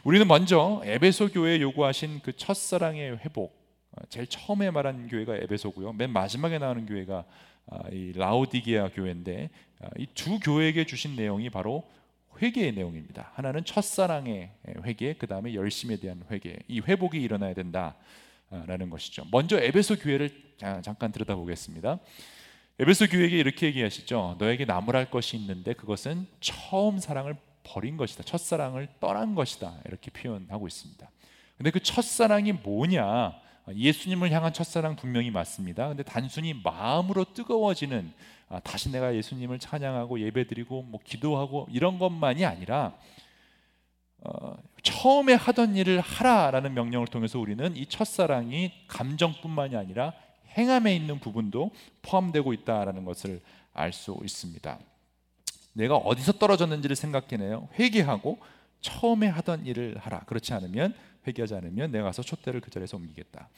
[0.04, 3.58] 우리는 먼저 에베소 교회에 요구하신 그 첫사랑의 회복,
[3.92, 5.92] 어, 제일 처음에 말한 교회가 에베소고요.
[5.94, 7.24] 맨 마지막에 나오는 교회가
[7.68, 11.82] 아, 이 라오디게아 교회인데 아, 이두 교회에게 주신 내용이 바로
[12.40, 13.30] 회개의 내용입니다.
[13.34, 14.50] 하나는 첫사랑의
[14.84, 16.56] 회개, 그 다음에 열심에 대한 회개.
[16.68, 19.24] 이 회복이 일어나야 된다라는 것이죠.
[19.30, 20.30] 먼저 에베소 교회를
[20.82, 21.98] 잠깐 들여다보겠습니다.
[22.78, 24.36] 에베소 교회에게 이렇게 얘기하시죠.
[24.38, 28.22] 너에게 나무랄 것이 있는데 그것은 처음 사랑을 버린 것이다.
[28.22, 29.80] 첫사랑을 떠난 것이다.
[29.86, 31.10] 이렇게 표현하고 있습니다.
[31.56, 33.45] 근데 그 첫사랑이 뭐냐?
[33.74, 35.88] 예수님을 향한 첫사랑 분명히 맞습니다.
[35.88, 38.12] 근데 단순히 마음으로 뜨거워지는
[38.48, 42.94] 아, 다시 내가 예수님을 찬양하고 예배드리고 뭐 기도하고 이런 것만이 아니라
[44.20, 50.12] 어, 처음에 하던 일을 하라라는 명령을 통해서 우리는 이 첫사랑이 감정뿐만이 아니라
[50.56, 51.70] 행함에 있는 부분도
[52.02, 53.40] 포함되고 있다라는 것을
[53.72, 54.78] 알 수 있습니다.
[55.74, 57.68] 내가 어디서 떨어졌는지를 생각해내요.
[57.78, 58.38] 회개하고
[58.80, 60.20] 처음에 하던 일을 하라.
[60.20, 60.94] 그렇지 않으면
[61.26, 63.48] 회개하지 않으면 내가 가서 촛대를 그 자리에서 옮기겠다.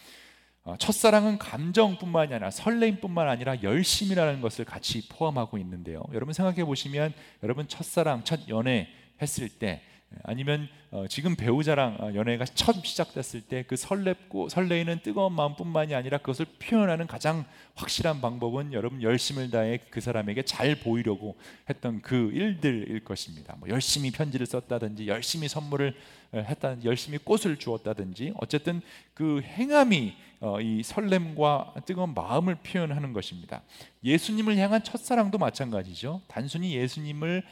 [0.65, 6.03] 어, 첫사랑은 감정뿐만이 아니라 설레임뿐만 아니라 열심이라는 것을 같이 포함하고 있는데요.
[6.13, 8.89] 여러분 생각해 보시면 여러분 첫사랑, 첫 연애
[9.23, 9.83] 했을 때
[10.25, 16.19] 아니면 어, 지금 배우자랑 어, 연애가 처음 시작됐을 때 그 설렙고 설레이는 뜨거운 마음뿐만이 아니라
[16.19, 17.45] 그것을 표현하는 가장
[17.75, 21.37] 확실한 방법은 여러분 열심을 다해 그 사람에게 잘 보이려고
[21.69, 23.55] 했던 그 일들일 것입니다.
[23.59, 25.95] 뭐 열심히 편지를 썼다든지 열심히 선물을
[26.33, 28.81] 어, 했다든지 열심히 꽃을 주었다든지 어쨌든
[29.15, 33.63] 그 행함이 어, 이 설렘과 뜨거운 마음을 표현하는 것입니다.
[34.05, 36.23] 예수님을 향한 첫사랑도 마찬가지죠.
[36.29, 37.43] 단순히 예수님을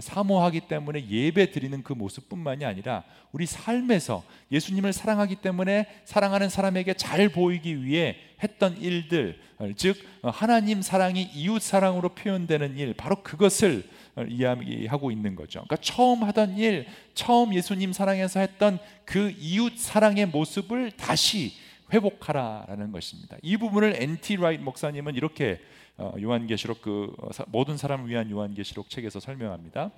[0.00, 7.28] 사모하기 때문에 예배 드리는 그 모습뿐만이 아니라 우리 삶에서 예수님을 사랑하기 때문에 사랑하는 사람에게 잘
[7.28, 13.84] 보이기 위해 했던 일들, 어, 즉 어, 하나님 사랑이 이웃 사랑으로 표현되는 일, 바로 그것을
[14.16, 15.64] 어, 이야기하고 있는 거죠.
[15.64, 21.54] 그러니까 처음 하던 일, 처음 예수님 사랑해서 했던 그 이웃 사랑의 모습을 다시
[21.92, 23.36] 회복하라라는 것입니다.
[23.42, 24.36] 이 부분을 N.T.
[24.36, 29.90] Wright 목사님은 이렇게 어, 요한계시록 그 어, 모든 사람을 위한 요한계시록 책에서 설명합니다.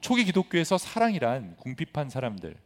[0.00, 2.56] 초기 기독교에서 사랑이란 궁핍한 사람들,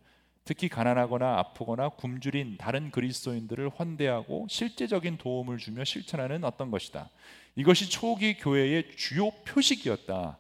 [0.44, 7.09] 특히 가난하거나 아프거나 굶주린 다른 그리스도인들을 환대하고 실제적인 도움을 주며 실천하는 어떤 것이다.
[7.57, 10.38] 이것이 초기 교회의 주요 표식이었다.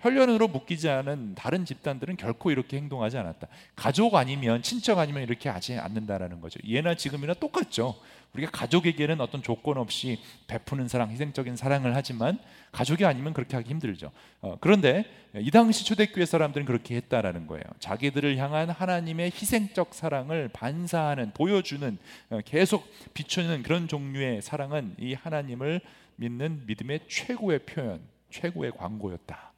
[0.00, 3.48] 혈연으로 묶이지 않은 다른 집단들은 결코 이렇게 행동하지 않았다.
[3.76, 6.58] 가족 아니면 친척 아니면 이렇게 하지 않는다라는 거죠.
[6.66, 7.96] 예나 지금이나 똑같죠.
[8.34, 12.38] 우리가 가족에게는 어떤 조건 없이 베푸는 사랑, 희생적인 사랑을 하지만
[12.72, 14.12] 가족이 아니면 그렇게 하기 힘들죠.
[14.40, 15.04] 어, 그런데
[15.36, 17.64] 이 당시 초대교회 사람들은 그렇게 했다라는 거예요.
[17.80, 21.98] 자기들을 향한 하나님의 희생적 사랑을 반사하는, 보여주는,
[22.30, 25.80] 어, 계속 비추는 그런 종류의 사랑은 이 하나님을
[26.16, 29.49] 믿는 믿음의 최고의 표현, 최고의 광고였다.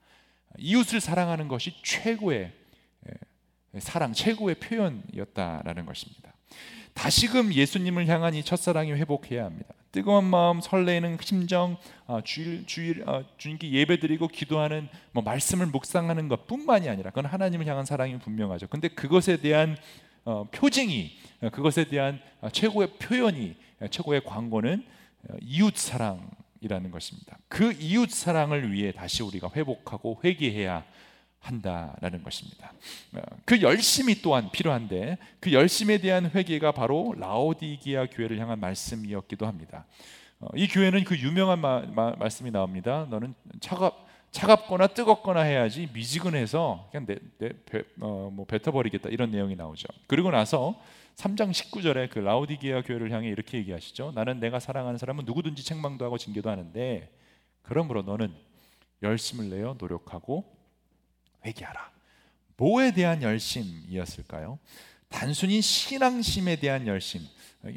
[0.58, 2.52] 이웃을 사랑하는 것이 최고의
[3.78, 6.32] 사랑, 최고의 표현이었다라는 것입니다.
[6.94, 9.74] 다시금 예수님을 향한 이 첫사랑이 회복해야 합니다.
[9.92, 16.88] 뜨거운 마음, 설레는 심정, 어, 주일, 주일, 어, 주님께 예배드리고 기도하는 뭐 말씀을 묵상하는 것뿐만이
[16.88, 18.68] 아니라 그건 하나님을 향한 사랑이 분명하죠.
[18.68, 19.76] 근데 그것에 대한
[20.24, 21.12] 어, 표징이,
[21.52, 22.20] 그것에 대한
[22.52, 23.56] 최고의 표현이,
[23.90, 24.84] 최고의 광고는
[25.42, 26.30] 이웃 사랑,
[26.62, 27.36] 이라는 것입니다.
[27.48, 30.84] 그 이웃 사랑을 위해 다시 우리가 회복하고 회개해야
[31.40, 32.72] 한다라는 것입니다.
[33.14, 39.84] 어, 그 열심이 또한 필요한데 그 열심에 대한 회개가 바로 라오디기아 교회를 향한 말씀이었기도 합니다.
[40.38, 43.06] 어, 이 교회는 그 유명한 마, 마, 말씀이 나옵니다.
[43.10, 49.56] 너는 차갑 차갑거나 뜨겁거나 해야지 미지근해서 그냥 내, 내 배, 어, 뭐 뱉어버리겠다 이런 내용이
[49.56, 49.88] 나오죠.
[50.06, 50.80] 그리고 나서
[51.16, 54.12] 3장 19절에 그 라우디게아 교회를 향해 이렇게 얘기하시죠.
[54.14, 57.10] 나는 내가 사랑하는 사람은 누구든지 책망도 하고 징계도 하는데
[57.62, 58.32] 그러므로 너는
[59.02, 60.44] 열심을 내어 노력하고
[61.44, 61.90] 회개하라.
[62.56, 64.58] 뭐에 대한 열심이었을까요?
[65.08, 67.20] 단순히 신앙심에 대한 열심,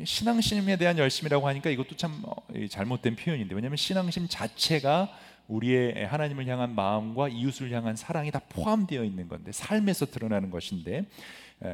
[0.03, 2.35] 신앙심에 대한 열심이라고 하니까 이것도 참 어,
[2.69, 5.11] 잘못된 표현인데 왜냐하면 신앙심 자체가
[5.47, 11.05] 우리의 하나님을 향한 마음과 이웃을 향한 사랑이 다 포함되어 있는 건데 삶에서 드러나는 것인데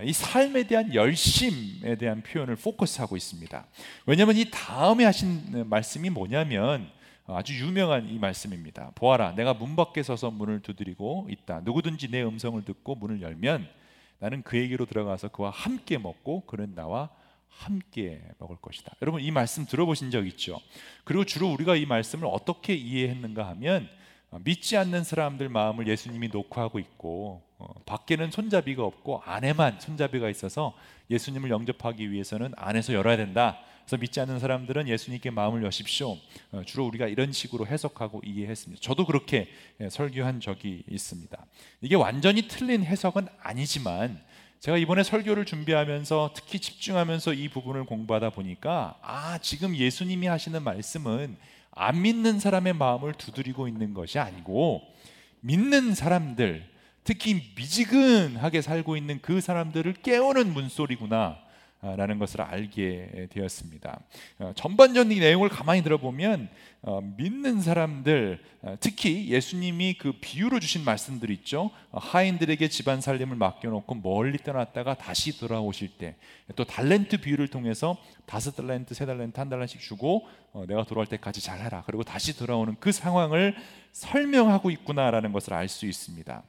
[0.03, 3.65] 이 삶에 대한 열심에 대한 표현을 포커스하고 있습니다.
[4.05, 6.89] 왜냐하면 이 다음에 하신 말씀이 뭐냐면
[7.25, 8.91] 아주 유명한 이 말씀입니다.
[8.95, 11.61] 보아라, 내가 문 밖에 서서 문을 두드리고 있다.
[11.61, 13.67] 누구든지 내 음성을 듣고 문을 열면
[14.19, 17.09] 나는 그에게로 들어가서 그와 함께 먹고 그는 나와
[17.47, 18.93] 함께 먹을 것이다.
[19.01, 20.59] 여러분 이 말씀 들어보신 적 있죠?
[21.03, 24.00] 그리고 주로 우리가 이 말씀을 어떻게 이해했는가 하면 어,
[24.39, 30.73] 믿지 않는 사람들 마음을 예수님이 녹화하고 있고 어, 밖에는 손잡이가 없고 안에만 손잡이가 있어서
[31.09, 33.59] 예수님을 영접하기 위해서는 안에서 열어야 된다.
[33.85, 36.17] 그래서 믿지 않는 사람들은 예수님께 마음을 여십시오.
[36.51, 38.81] 어, 주로 우리가 이런 식으로 해석하고 이해했습니다.
[38.81, 39.49] 저도 그렇게
[39.81, 41.45] 예, 설교한 적이 있습니다.
[41.81, 44.21] 이게 완전히 틀린 해석은 아니지만
[44.61, 51.35] 제가 이번에 설교를 준비하면서 특히 집중하면서 이 부분을 공부하다 보니까 아, 지금 예수님이 하시는 말씀은
[51.71, 54.81] 안 믿는 사람의 마음을 두드리고 있는 것이 아니고
[55.41, 56.69] 믿는 사람들,
[57.03, 61.39] 특히 미지근하게 살고 있는 그 사람들을 깨우는 문소리구나.
[61.81, 63.99] 라는 것을 알게 되었습니다.
[64.37, 66.47] 어, 전반적인 내용을 가만히 들어보면
[66.83, 71.71] 어, 믿는 사람들 어, 특히 예수님이 그 비유로 주신 말씀들 있죠.
[71.91, 76.15] 하인들에게 집안 살림을 맡겨놓고 멀리 떠났다가 다시 돌아오실 때
[76.55, 80.27] 또 달렌트 비유를 통해서 다섯 달렌트, 세 달렌트, 한 달란씩 주고
[80.67, 81.83] 내가 돌아올 때까지 잘해라.
[81.85, 83.55] 그리고 다시 돌아오는 그 상황을
[83.91, 86.43] 설명하고 있구나라는 것을 알 수 있습니다.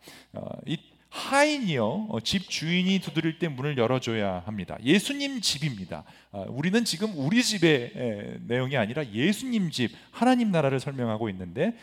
[0.66, 0.78] 이
[1.12, 4.78] 하인이요 어, 집 주인이 두드릴 때 문을 열어줘야 합니다.
[4.82, 6.04] 예수님 집입니다.
[6.30, 11.76] 아, 우리는 지금 우리 집의 내용이 아니라 예수님 집 하나님 나라를 설명하고 있는데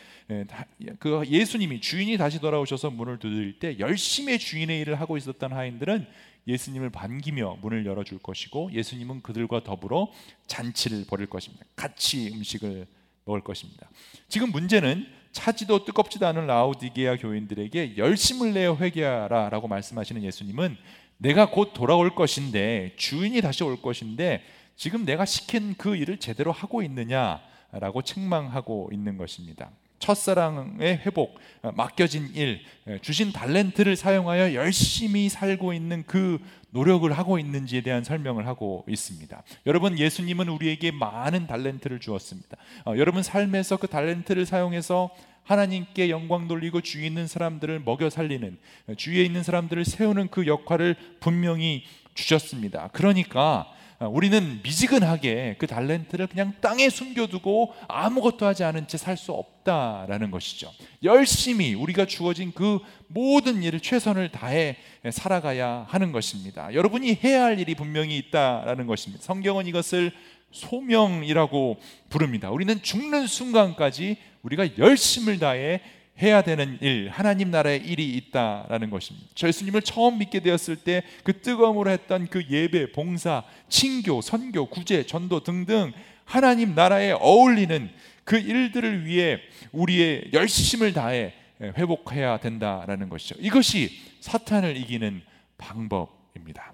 [0.98, 6.06] 그 예수님이 주인이 다시 돌아오셔서 문을 두드릴 때 열심히 주인의 일을 하고 있었던 하인들은
[6.48, 10.10] 예수님을 반기며 문을 열어줄 것이고 예수님은 그들과 더불어
[10.48, 11.64] 잔치를 벌일 것입니다.
[11.76, 12.86] 같이 음식을
[13.24, 13.88] 먹을 것입니다.
[14.28, 20.76] 지금 문제는 차지도 뜨겁지도 않은 라우디게아 교인들에게 열심을 내어 회개하라라고 말씀하시는 예수님은
[21.18, 24.42] 내가 곧 돌아올 것인데 주인이 다시 올 것인데
[24.76, 29.70] 지금 내가 시킨 그 일을 제대로 하고 있느냐라고 책망하고 있는 것입니다.
[29.98, 31.38] 첫사랑의 회복,
[31.74, 32.62] 맡겨진 일,
[33.02, 36.38] 주신 달렌트를 사용하여 열심히 살고 있는 그
[36.70, 39.42] 노력을 하고 있는지에 대한 설명을 하고 있습니다.
[39.66, 42.56] 여러분, 예수님은 우리에게 많은 달렌트를 주었습니다.
[42.86, 45.10] 어, 여러분 삶에서 그 달렌트를 사용해서
[45.44, 48.56] 하나님께 영광 돌리고 주위에 있는 사람들을 먹여 살리는
[48.96, 52.90] 주위에 있는 사람들을 세우는 그 역할을 분명히 주셨습니다.
[52.92, 59.32] 그러니까 어, 우리는 미지근하게 그 달렌트를 그냥 땅에 숨겨두고 아무것도 하지 않은 채 살 수
[59.32, 60.72] 없다라는 것이죠.
[61.02, 64.76] 열심히 우리가 주어진 그 모든 일을 최선을 다해
[65.10, 66.72] 살아가야 하는 것입니다.
[66.72, 69.22] 여러분이 해야 할 일이 분명히 있다라는 것입니다.
[69.22, 70.12] 성경은 이것을
[70.52, 72.50] 소명이라고 부릅니다.
[72.50, 75.82] 우리는 죽는 순간까지 우리가 열심을 다해
[76.22, 79.26] 해야 되는 일, 하나님 나라의 일이 있다라는 것입니다.
[79.42, 85.42] 예수님을 처음 믿게 되었을 때 그 뜨거움으로 했던 그 예배, 봉사, 친교, 선교, 구제, 전도
[85.42, 85.92] 등등
[86.24, 87.90] 하나님 나라에 어울리는
[88.24, 89.38] 그 일들을 위해
[89.72, 93.36] 우리의 열심을 다해 회복해야 된다라는 것이죠.
[93.38, 95.22] 이것이 사탄을 이기는
[95.58, 96.72] 방법입니다.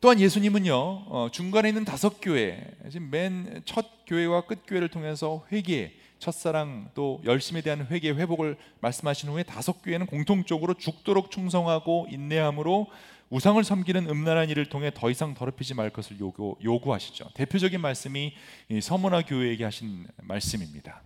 [0.00, 5.92] 또한 예수님은요 어, 중간에 있는 다섯 교회 지금 맨 첫 교회와 끝 교회를 통해서 회개
[6.22, 12.86] 첫사랑 또 열심에 대한 회개 회복을 말씀하신 후에 다섯 교회는 공통적으로 죽도록 충성하고 인내함으로
[13.30, 17.30] 우상을 섬기는 음란한 일을 통해 더 이상 더럽히지 말 것을 요구, 요구하시죠.
[17.34, 18.34] 대표적인 말씀이
[18.80, 21.02] 서문화 교회에게 하신 말씀입니다.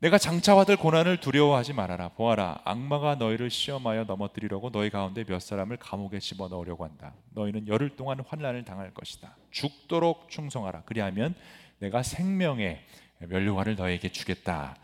[0.00, 2.10] 내가 장차 받을 고난을 두려워하지 말아라.
[2.10, 7.14] 보아라, 악마가 너희를 시험하여 넘어뜨리려고 너희 가운데 몇 사람을 감옥에 집어 넣으려고 한다.
[7.34, 9.36] 너희는 열흘 동안 환란을 당할 것이다.
[9.50, 10.82] 죽도록 충성하라.
[10.84, 11.34] 그리하면
[11.78, 12.82] 내가 생명의
[13.20, 14.76] 면류관을 너에게 주겠다.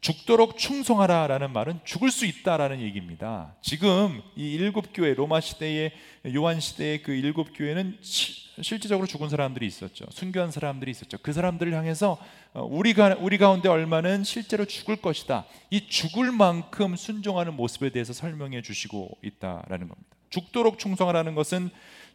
[0.00, 3.54] 죽도록 충성하라라는 말은 죽을 수 있다라는 얘기입니다.
[3.62, 5.92] 지금 이 일곱 교회 로마 시대의
[6.34, 10.04] 요한 시대의 그 일곱 교회는 시, 실질적으로 죽은 사람들이 있었죠.
[10.10, 11.16] 순교한 사람들이 있었죠.
[11.22, 12.18] 그 사람들을 향해서
[12.52, 15.46] 어, 우리가 우리 가운데 얼마는 실제로 죽을 것이다.
[15.70, 20.16] 이 죽을 만큼 순종하는 모습에 대해서 설명해 주시고 있다라는 겁니다.
[20.28, 21.70] 죽도록 충성하라는 것은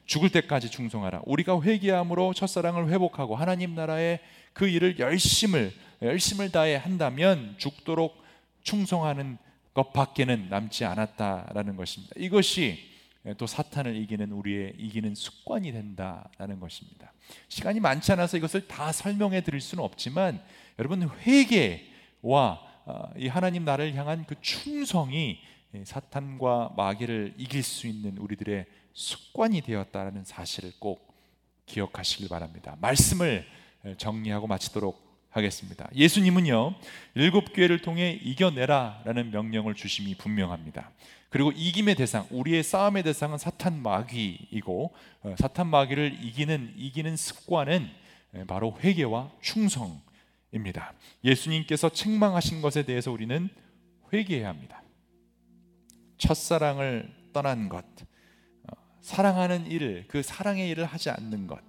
[0.06, 1.22] 죽을 때까지 충성하라.
[1.26, 4.20] 우리가 회개함으로 첫사랑을 회복하고 하나님 나라의
[4.54, 8.24] 그 일을 열심을 열심을 다해 한다면 죽도록
[8.64, 9.38] 충성하는
[9.74, 12.14] 것밖에는 남지 않았다라는 것입니다.
[12.18, 12.90] 이것이
[13.38, 17.12] 또 사탄을 이기는 우리의 이기는 습관이 된다라는 것입니다.
[17.50, 20.42] 시간이 많지 않아서 이것을 다 설명해 드릴 수는 없지만
[20.80, 25.40] 여러분 회개와 어, 이 하나님 나라를 향한 그 충성이
[25.84, 31.14] 사탄과 마귀를 이길 수 있는 우리들의 습관이 되었다는 사실을 꼭
[31.68, 32.76] 기억하시길 바랍니다.
[32.82, 33.46] 말씀을
[33.98, 35.88] 정리하고 마치도록 하겠습니다.
[35.96, 36.76] 예수님은요
[37.15, 40.92] 일곱 교회를 통해 이겨내라 라는 명령을 주심이 분명합니다.
[41.30, 47.89] 그리고 이김의 대상, 우리의 싸움의 대상은 사탄 마귀이고 어, 사탄 마귀를 이기는 이기는 습관은
[48.48, 50.94] 바로 회개와 충성입니다.
[51.24, 53.50] 예수님께서 책망하신 것에 대해서 우리는
[54.12, 54.84] 회개해야 합니다.
[56.18, 61.60] 첫사랑을 떠난 것, 어, 사랑하는 일을 그 사랑의 일을 하지 않는 것,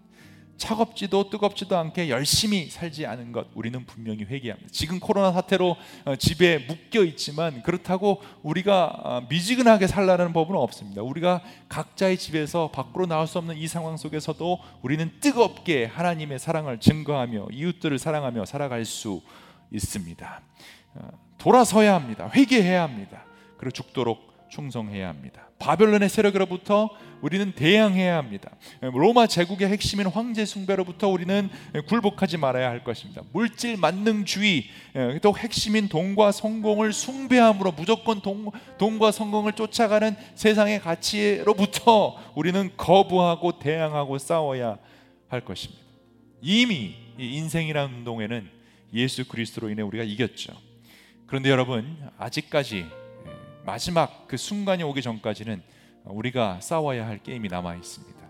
[0.61, 4.69] 차갑지도 뜨겁지도 않게 열심히 살지 않은 것 우리는 분명히 회개합니다.
[4.71, 11.01] 지금 코로나 사태로 어, 집에 묶여 있지만 그렇다고 우리가 어, 미지근하게 살라는 법은 없습니다.
[11.01, 17.49] 우리가 각자의 집에서 밖으로 나올 수 없는 이 상황 속에서도 우리는 뜨겁게 하나님의 사랑을 증거하며
[17.53, 19.23] 이웃들을 사랑하며 살아갈 수
[19.73, 20.43] 있습니다.
[20.97, 22.31] 어, 돌아서야 합니다.
[22.35, 23.25] 회개해야 합니다.
[23.57, 25.49] 그리고 죽도록 충성해야 합니다.
[25.59, 28.51] 바벨론의 세력으로부터 우리는 대항해야 합니다.
[28.81, 31.49] 로마 제국의 핵심인 황제 숭배로부터 우리는
[31.87, 33.23] 굴복하지 말아야 할 것입니다.
[33.33, 34.65] 물질 만능주의
[35.23, 44.19] 또 핵심인 돈과 성공을 숭배함으로 무조건 돈, 돈과 성공을 쫓아가는 세상의 가치로부터 우리는 거부하고 대항하고
[44.19, 44.79] 싸워야
[45.29, 45.83] 할 것입니다.
[46.41, 48.49] 이미 인생이라는 운동에는
[48.95, 50.55] 예수 그리스도로 인해 우리가 이겼죠.
[51.27, 52.87] 그런데 여러분 아직까지
[53.65, 55.63] 마지막 그 순간이 오기 전까지는
[56.05, 58.21] 우리가 싸워야 할 게임이 남아 있습니다.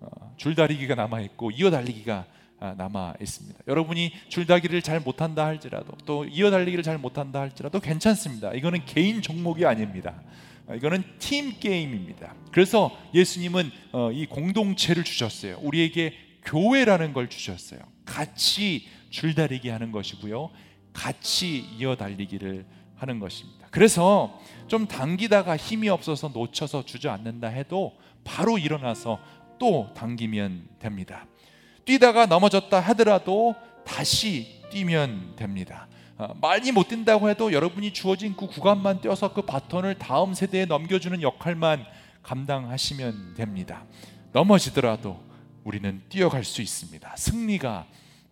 [0.00, 2.26] 어, 줄다리기가 남아 있고 이어 달리기가
[2.60, 3.58] 아, 남아 있습니다.
[3.66, 8.52] 여러분이 줄다리기를 잘 못한다 할지라도 또 이어 달리기를 잘 못한다 할지라도 괜찮습니다.
[8.54, 10.22] 이거는 개인 종목이 아닙니다.
[10.66, 12.34] 어, 이거는 팀 게임입니다.
[12.52, 15.58] 그래서 예수님은 어, 이 공동체를 주셨어요.
[15.62, 16.14] 우리에게
[16.44, 17.80] 교회라는 걸 주셨어요.
[18.04, 20.50] 같이 줄다리기 하는 것이고요.
[20.92, 22.64] 같이 이어 달리기를
[22.96, 23.61] 하는 것입니다.
[23.72, 29.18] 그래서 좀 당기다가 힘이 없어서 놓쳐서 주저앉는다 해도 바로 일어나서
[29.58, 31.26] 또 당기면 됩니다.
[31.84, 35.88] 뛰다가 넘어졌다 하더라도 다시 뛰면 됩니다.
[36.18, 41.22] 어, 많이 못 뛴다고 해도 여러분이 주어진 그 구간만 뛰어서 그 바톤을 다음 세대에 넘겨주는
[41.22, 41.84] 역할만
[42.22, 43.84] 감당하시면 됩니다.
[44.32, 45.18] 넘어지더라도
[45.64, 47.16] 우리는 뛰어갈 수 있습니다.
[47.16, 47.86] 승리가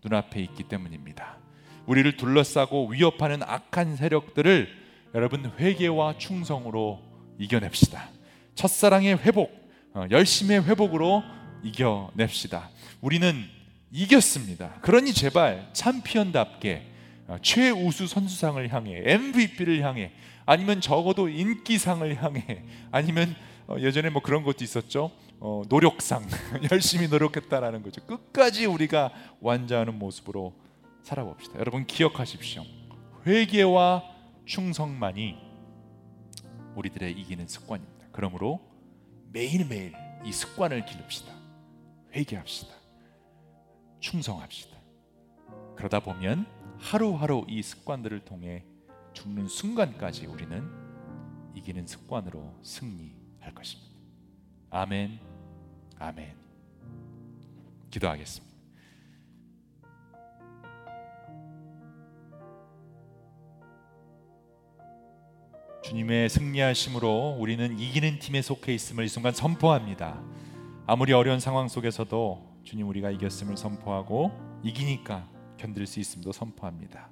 [0.05, 1.38] 눈앞에 있기 때문입니다.
[1.87, 4.80] 우리를 둘러싸고 위협하는 악한 세력들을
[5.14, 7.01] 여러분 회개와 충성으로
[7.38, 8.11] 이겨냅시다.
[8.55, 9.51] 첫사랑의 회복,
[9.92, 11.23] 어, 열심의 회복으로
[11.62, 12.70] 이겨냅시다.
[13.01, 13.44] 우리는
[13.90, 14.75] 이겼습니다.
[14.83, 16.87] 그러니 제발 챔피언답게
[17.27, 20.12] 어, 최우수 선수상을 향해 MVP를 향해
[20.46, 23.35] 아니면 적어도 인기상을 향해 아니면
[23.66, 25.11] 어, 예전에 뭐 그런 것도 있었죠.
[25.40, 26.25] 어, 노력상
[26.70, 28.05] 열심히 노력했다라는 거죠.
[28.07, 30.55] 끝까지 우리가 완주하는 모습으로
[31.03, 31.59] 살아봅시다.
[31.59, 32.62] 여러분 기억하십시오.
[33.27, 34.20] 회개와
[34.51, 35.39] 충성만이
[36.75, 38.09] 우리들의 이기는 습관입니다.
[38.11, 38.61] 그러므로
[39.33, 41.33] 매일매일 이 습관을 기릅시다.
[42.13, 42.75] 회개합시다.
[44.01, 44.77] 충성합시다.
[45.77, 46.47] 그러다 보면
[46.79, 48.65] 하루하루 이 습관들을 통해
[49.13, 50.69] 죽는 순간까지 우리는
[51.55, 53.95] 이기는 습관으로 승리할 것입니다.
[54.71, 55.21] 아멘.
[56.01, 56.35] 아멘.
[57.89, 58.50] 기도하겠습니다.
[65.83, 70.21] 주님의 승리하심으로 우리는 이기는 팀에 속해 있음을 이 순간 선포합니다.
[70.87, 74.31] 아무리 어려운 상황 속에서도 주님 우리가 이겼음을 선포하고
[74.62, 77.09] 이기니까 견딜 수 있음도 선포합니다.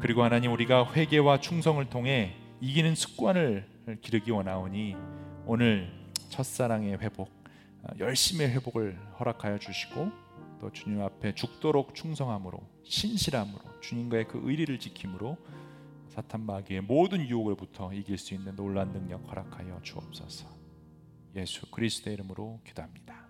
[0.00, 3.68] 그리고 하나님 우리가 회개와 충성을 통해 이기는 습관을
[4.00, 4.96] 기르기 원하오니
[5.46, 5.92] 오늘
[6.30, 7.30] 첫사랑의 회복,
[7.98, 10.10] 열심의 회복을 허락하여 주시고
[10.60, 15.36] 또 주님 앞에 죽도록 충성함으로 신실함으로 주님과의 그 의리를 지킴으로
[16.12, 20.46] 사탄 마귀의 모든 유혹을부터 이길 수 있는 놀란 능력 허락하여 주옵소서.
[21.36, 23.21] 예수 그리스도의 이름으로 기도합니다.